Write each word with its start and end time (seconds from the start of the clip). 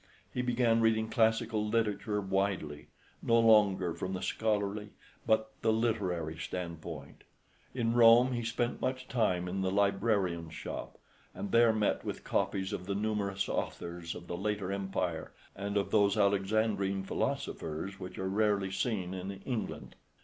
He 0.33 0.41
began 0.41 0.81
reading 0.81 1.09
classical 1.09 1.63
literature 1.63 2.19
widely, 2.21 2.87
no 3.21 3.39
longer 3.39 3.93
from 3.93 4.13
the 4.13 4.23
scholarly 4.23 4.93
but 5.27 5.51
the 5.61 5.71
literary 5.71 6.39
standpoint. 6.39 7.23
In 7.75 7.93
Rome 7.93 8.31
he 8.31 8.43
spent 8.43 8.81
much 8.81 9.07
time 9.07 9.47
in 9.47 9.61
the 9.61 9.69
librarians' 9.69 10.55
shops, 10.55 10.97
and 11.35 11.51
there 11.51 11.71
met 11.71 12.03
with 12.03 12.23
copies 12.23 12.73
of 12.73 12.87
the 12.87 12.95
numerous 12.95 13.47
authors 13.47 14.15
of 14.15 14.25
the 14.25 14.35
later 14.37 14.71
empire 14.71 15.33
and 15.55 15.77
of 15.77 15.91
those 15.91 16.17
Alexandrine 16.17 17.03
philosophers 17.03 17.99
which 17.99 18.17
are 18.17 18.27
rarely 18.27 18.71
seen 18.71 19.13
in 19.13 19.29
England. 19.45 19.95